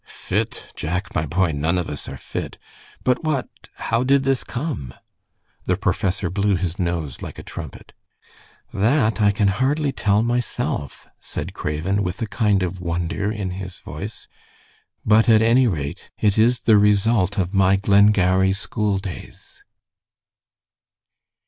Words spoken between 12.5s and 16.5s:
of wonder in his voice; "but at any rate it